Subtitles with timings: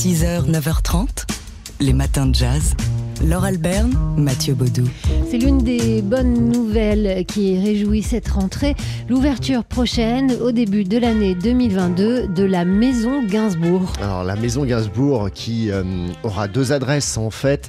[0.00, 1.26] 6h, 9h30,
[1.78, 2.74] les matins de jazz.
[3.22, 4.88] Laure Alberne, Mathieu Baudou.
[5.30, 8.74] C'est l'une des bonnes nouvelles qui réjouit cette rentrée.
[9.10, 13.92] L'ouverture prochaine, au début de l'année 2022, de la Maison Gainsbourg.
[14.00, 15.84] Alors la Maison Gainsbourg qui euh,
[16.22, 17.68] aura deux adresses en fait.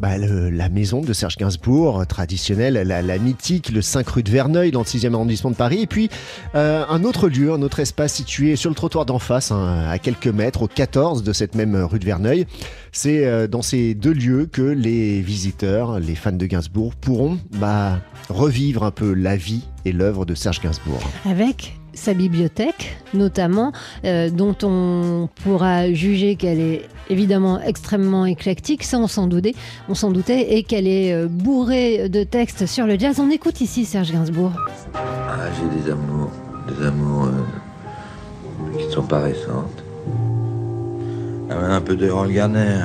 [0.00, 4.70] Bah, la maison de Serge Gainsbourg, traditionnelle, la, la mythique, le 5 rue de Verneuil,
[4.70, 5.82] dans le 6e arrondissement de Paris.
[5.82, 6.10] Et puis,
[6.54, 9.98] euh, un autre lieu, un autre espace situé sur le trottoir d'en face, hein, à
[9.98, 12.46] quelques mètres, au 14 de cette même rue de Verneuil.
[12.92, 18.00] C'est euh, dans ces deux lieux que les visiteurs, les fans de Gainsbourg, pourront bah,
[18.28, 21.02] revivre un peu la vie et l'œuvre de Serge Gainsbourg.
[21.28, 23.72] Avec sa bibliothèque, notamment,
[24.04, 29.54] euh, dont on pourra juger qu'elle est évidemment extrêmement éclectique, ça on s'en doutait,
[29.88, 33.20] on s'en doutait, et qu'elle est euh, bourrée de textes sur le jazz.
[33.20, 34.52] On écoute ici Serge Gainsbourg.
[34.94, 36.30] Ah, j'ai des amours,
[36.68, 39.82] des amours euh, qui ne sont pas récentes.
[41.50, 42.84] Ah, un peu de Roll Garner.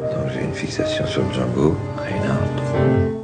[0.00, 3.19] Donc j'ai une fixation sur le Django, Reinhardt.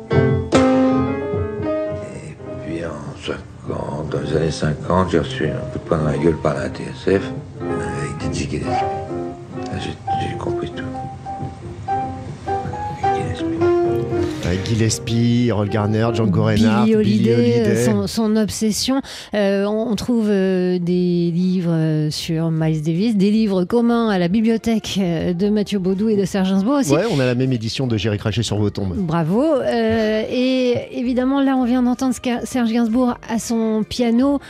[4.17, 6.69] Dans les années 50, j'ai reçu un coup de poing dans la gueule par la
[6.69, 7.23] TSF
[7.61, 8.65] avec Gillespie.
[8.65, 8.96] Là,
[14.69, 17.85] Gillespie, Roll Garner, Django Reinhardt, Billy Holiday, Holiday.
[17.85, 19.01] Son, son obsession.
[19.35, 24.19] Euh, on, on trouve euh, des livres euh, sur Miles Davis, des livres communs à
[24.19, 26.93] la bibliothèque euh, de Mathieu Baudou et de Serge Gainsbourg aussi.
[26.93, 28.95] Ouais, on a la même édition de J'irai cracher sur vos tombes.
[28.97, 29.43] Bravo.
[29.43, 34.41] Euh, et évidemment, là, on vient d'entendre Serge Gainsbourg à son piano.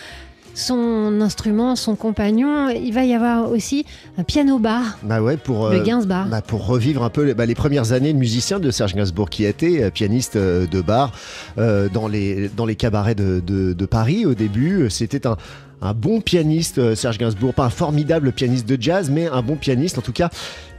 [0.59, 3.85] Son instrument, son compagnon, il va y avoir aussi
[4.17, 6.29] un piano bar, Bah ouais, pour, le euh, Gainsbar.
[6.29, 9.29] bah pour revivre un peu les, bah, les premières années de musicien de Serge Gainsbourg,
[9.29, 11.13] qui été euh, pianiste euh, de bar
[11.59, 14.89] euh, dans, les, dans les cabarets de, de- de Paris au début.
[14.89, 15.37] C'était un,
[15.83, 19.99] un bon pianiste, Serge Gainsbourg, pas un formidable pianiste de jazz, mais un bon pianiste.
[19.99, 20.31] En tout cas,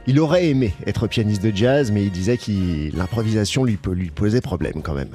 [0.08, 4.40] il aurait aimé être pianiste de jazz, mais il disait que l'improvisation lui, lui posait
[4.40, 5.10] problème quand même.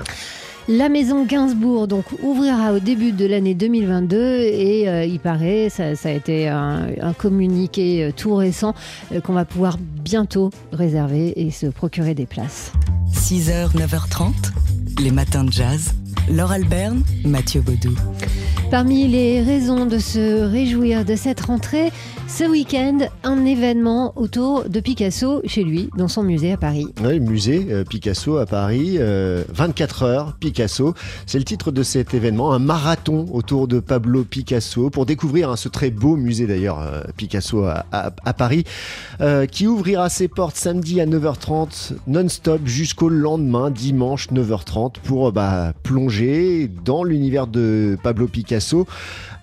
[0.70, 5.96] La maison Gainsbourg donc ouvrira au début de l'année 2022 et euh, il paraît, ça,
[5.98, 8.74] ça a été un, un communiqué euh, tout récent,
[9.12, 12.72] euh, qu'on va pouvoir bientôt réserver et se procurer des places.
[13.12, 14.32] 6h, 9h30,
[15.02, 15.94] les matins de jazz.
[16.32, 17.94] Laure Alberne, Mathieu Baudou.
[18.72, 21.92] Parmi les raisons de se réjouir de cette rentrée,
[22.36, 26.88] ce week-end, un événement autour de Picasso chez lui, dans son musée à Paris.
[27.04, 30.96] Oui, musée euh, Picasso à Paris, euh, 24 heures Picasso.
[31.28, 35.56] C'est le titre de cet événement, un marathon autour de Pablo Picasso pour découvrir hein,
[35.56, 38.64] ce très beau musée d'ailleurs euh, Picasso à, Paris,
[39.22, 45.32] euh, qui ouvrira ses portes samedi à 9h30 non-stop jusqu'au lendemain, dimanche 9h30 pour euh,
[45.32, 48.88] bah, plonger dans l'univers de Pablo Picasso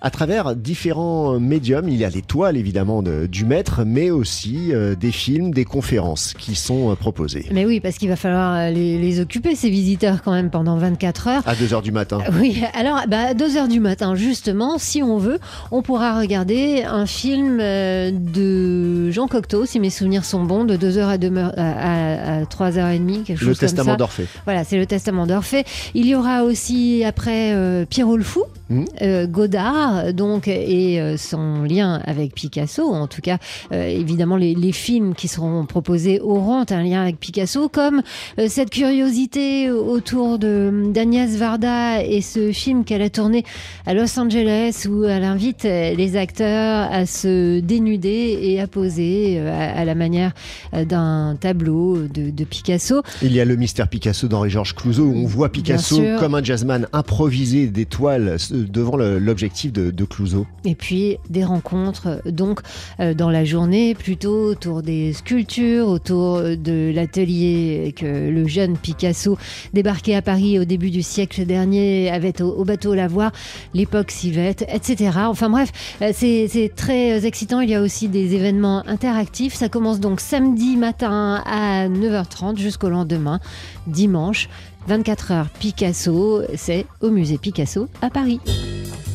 [0.01, 1.87] à travers différents médiums.
[1.87, 5.65] Il y a les toiles évidemment de- du maître, mais aussi euh, des films, des
[5.65, 7.45] conférences qui sont euh, proposées.
[7.51, 10.77] Mais oui, parce qu'il va falloir euh, les, les occuper, ces visiteurs, quand même, pendant
[10.77, 11.43] 24 heures.
[11.47, 12.19] À 2h du matin.
[12.39, 15.39] Oui, alors bah, à 2h du matin, justement, si on veut,
[15.71, 20.75] on pourra regarder un film euh, de Jean Cocteau, si mes souvenirs sont bons, de
[20.75, 23.97] 2h à, 2 à, à- à 3h30, quelque chose Le comme testament ça.
[23.97, 24.27] d'Orphée.
[24.45, 25.63] Voilà, c'est le testament d'Orphée.
[25.93, 28.85] Il y aura aussi après euh, Pierrot le Fou, Mhm.
[29.01, 32.83] euh, Godard, donc, et euh, son lien avec Picasso.
[32.83, 33.37] En tout cas,
[33.71, 38.01] euh, évidemment, les, les films qui seront proposés auront un lien avec Picasso, comme
[38.47, 43.43] cette curiosité autour de d'Agnès Varda et ce film qu'elle a tourné
[43.85, 49.79] à Los Angeles où elle invite les acteurs à se dénuder et à poser à,
[49.79, 50.31] à la manière
[50.73, 53.01] d'un tableau de, de Picasso.
[53.21, 56.43] Il y a le mystère Picasso d'Henri Georges Clouzot où on voit Picasso comme un
[56.43, 58.37] jazzman improviser des toiles
[58.69, 60.45] devant l'objectif de, de Clouzot.
[60.65, 62.61] Et puis des rencontres donc
[62.99, 69.37] euh, dans la journée plutôt autour des sculptures, autour de l'atelier que le jeune Picasso
[69.73, 73.31] débarqué à Paris au début du siècle dernier avait au, au bateau Lavoir,
[73.73, 75.11] l'époque Civette, etc.
[75.25, 77.61] Enfin bref, euh, c'est c'est très euh, excitant.
[77.61, 79.53] Il y a aussi des événements interactifs.
[79.53, 83.39] Ça commence donc samedi matin à 9h30 jusqu'au lendemain,
[83.87, 84.49] dimanche.
[84.87, 88.39] 24 heures Picasso, c'est au musée Picasso à Paris.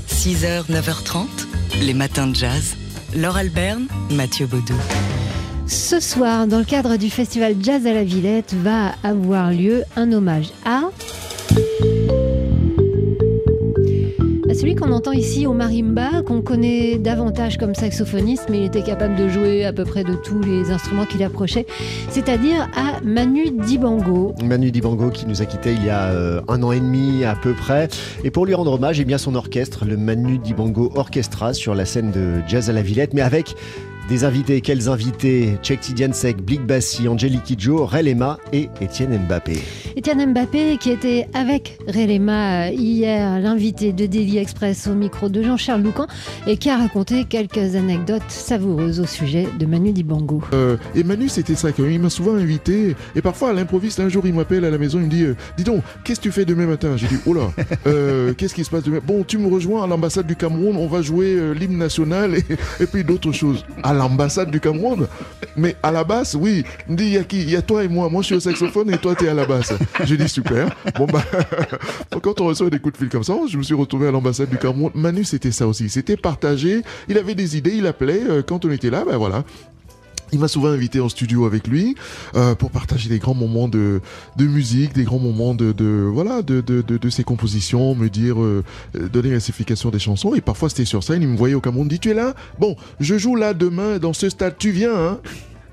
[0.09, 1.27] 6h, 9h30,
[1.83, 2.77] les matins de jazz.
[3.15, 4.75] Laure Alberne, Mathieu Baudou.
[5.67, 10.13] Ce soir, dans le cadre du festival Jazz à la Villette, va avoir lieu un
[10.13, 10.83] hommage à...
[14.67, 19.15] celui qu'on entend ici au marimba, qu'on connaît davantage comme saxophoniste, mais il était capable
[19.15, 21.67] de jouer à peu près de tous les instruments qu'il approchait,
[22.11, 24.35] c'est-à-dire à Manu Dibango.
[24.43, 27.37] Manu Dibango qui nous a quittés il y a euh, un an et demi à
[27.37, 27.87] peu près.
[28.25, 31.85] Et pour lui rendre hommage, eh bien son orchestre, le Manu Dibango Orchestra, sur la
[31.85, 33.55] scène de Jazz à la Villette, mais avec
[34.09, 35.59] Des invités, quels invités?
[35.65, 39.59] Cheikh Tidiansek, Blik Bassi, Angelique Kidjo, Relema et Étienne Mbappé.
[39.97, 45.83] Étienne Mbappé qui était avec Relema hier, l'invité de Daily Express au micro de Jean-Charles
[45.83, 46.07] Loucan
[46.47, 50.41] et qui a raconté quelques anecdotes savoureuses au sujet de Manu Dibango.
[50.53, 54.09] Euh, et Manu, c'était ça, quand il m'a souvent invité et parfois à l'improviste, un
[54.09, 56.33] jour il m'appelle à la maison, il me dit euh, Dis donc, qu'est-ce que tu
[56.33, 57.51] fais demain matin J'ai dit Oh là,
[57.89, 60.87] euh, qu'est-ce qui se passe demain Bon, tu me rejoins à l'ambassade du Cameroun, on
[60.87, 62.45] va jouer euh, l'hymne national et,
[62.79, 63.65] et puis d'autres choses.
[63.83, 65.07] À l'ambassade du Cameroun
[65.57, 66.65] Mais à la basse, oui.
[66.89, 67.41] Il me dit Il y a qui?
[67.43, 68.09] Il y a toi et moi.
[68.09, 69.73] Moi, je suis au saxophone et toi, t'es à la basse.
[70.05, 70.69] J'ai dit Super.
[70.97, 71.23] Bon, bah,
[72.23, 74.49] quand on reçoit des coups de fil comme ça, je me suis retrouvé à l'ambassade
[74.49, 74.91] du Cameroun.
[74.95, 75.89] Manu, c'était ça aussi.
[75.89, 76.83] C'était partagé.
[77.09, 78.23] Il avait des idées, il appelait.
[78.29, 79.45] euh, quand on était là, ben voilà.
[80.33, 81.95] Il m'a souvent invité en studio avec lui
[82.35, 84.01] euh, pour partager des grands moments de,
[84.37, 88.41] de musique, des grands moments de, de voilà de, de, de, ses compositions, me dire
[88.43, 88.65] euh,
[88.95, 90.35] donner la signification des chansons.
[90.35, 92.35] Et parfois c'était sur scène, il me voyait au Cameroun, dit tu es là?
[92.59, 95.19] Bon, je joue là demain dans ce stade, tu viens hein?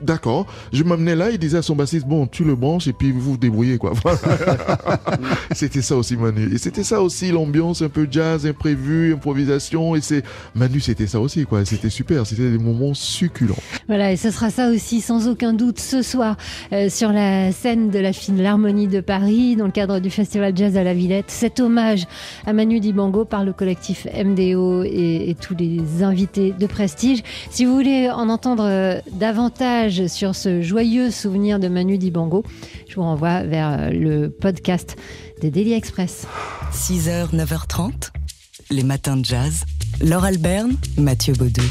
[0.03, 0.45] D'accord.
[0.73, 3.21] Je m'amenais là, il disait à son bassiste, bon, tu le branches et puis vous
[3.21, 3.93] vous débrouillez, quoi.
[4.03, 4.19] Voilà.
[5.53, 6.53] c'était ça aussi, Manu.
[6.53, 9.95] Et c'était ça aussi, l'ambiance un peu jazz, imprévu, improvisation.
[9.95, 10.23] Et c'est,
[10.55, 11.63] Manu, c'était ça aussi, quoi.
[11.63, 12.27] C'était super.
[12.27, 13.55] C'était des moments succulents.
[13.87, 16.35] Voilà, et ce sera ça aussi, sans aucun doute, ce soir,
[16.73, 20.55] euh, sur la scène de la film L'Harmonie de Paris, dans le cadre du Festival
[20.55, 21.29] Jazz à la Villette.
[21.31, 22.05] Cet hommage
[22.45, 27.23] à Manu Dibango par le collectif MDO et, et tous les invités de prestige.
[27.51, 28.99] Si vous voulez en entendre euh,
[30.07, 32.43] sur ce joyeux souvenir de Manu Dibango,
[32.87, 34.95] je vous renvoie vers euh, le podcast
[35.41, 36.25] de Daily Express.
[36.71, 38.09] 6h, 9h30,
[38.71, 39.63] les matins de jazz.
[40.01, 41.61] Laure Alberne, Mathieu Baudou.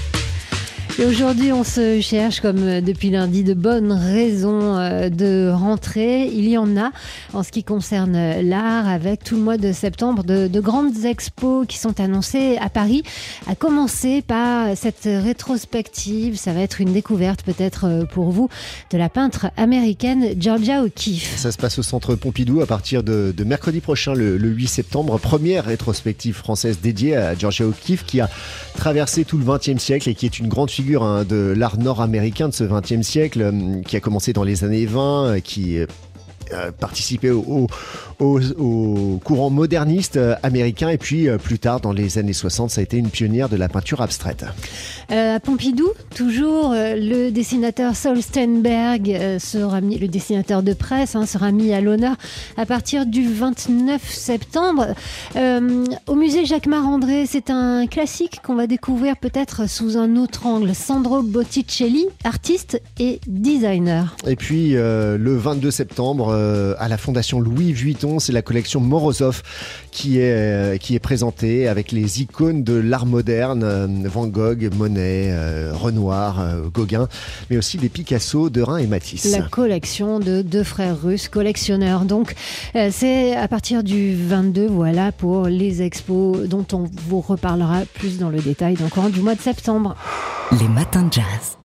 [0.99, 6.27] Et aujourd'hui, on se cherche, comme euh, depuis lundi, de bonnes raisons euh, de rentrer.
[6.27, 6.91] Il y en a
[7.33, 11.07] en ce qui concerne euh, l'art, avec tout le mois de septembre, de, de grandes
[11.07, 13.05] expos qui sont annoncées à Paris,
[13.47, 16.37] à commencer par cette rétrospective.
[16.37, 18.51] Ça va être une découverte peut-être pour vous
[18.91, 21.39] de la peintre américaine Georgia O'Keeffe.
[21.39, 25.19] Ça se passe au centre Pompidou à partir de, mercredi prochain, le, le 8 septembre.
[25.19, 28.29] Première rétrospective française dédiée à Georgia O'Keeffe qui a
[28.77, 32.49] traversé tout le XXe siècle et qui est une grande figure hein, de l'art nord-américain
[32.49, 35.79] de ce XXe siècle, euh, qui a commencé dans les années 20, euh, qui
[36.53, 37.67] euh, participé au,
[38.19, 42.71] au, au, courant moderniste euh, américain et puis euh, plus tard dans les années 60
[42.71, 44.45] ça a été une pionnière de la peinture abstraite.
[45.11, 50.73] Euh, à Pompidou, toujours, euh, le dessinateur Saul Steinberg euh, sera mis, le dessinateur de
[50.73, 52.17] presse hein, sera mis à l'honneur
[52.57, 54.95] à partir du 29 septembre.
[56.07, 60.75] Au musée Jacques Marandré, c'est un classique qu'on va découvrir peut-être sous un autre angle.
[60.75, 64.17] Sandro Botticelli, artiste et designer.
[64.27, 69.43] Et puis le 22 septembre euh, à la fondation Louis Vuitton, c'est la collection Morozov
[69.91, 74.71] qui est, euh, qui est présentée avec les icônes de l'art moderne, euh, Van Gogh,
[74.77, 77.09] Monet, euh, Renoir, euh, Gauguin,
[77.51, 79.31] mais aussi des Picasso, Derain et Matisse.
[79.31, 82.05] La collection de deux frères russes collectionneurs.
[82.05, 82.35] Donc,
[82.75, 88.19] euh, c'est à partir du 22, voilà, pour les expos dont on vous reparlera plus
[88.19, 89.95] dans le détail dans le courant du mois de septembre.
[90.61, 91.57] Les matins de jazz.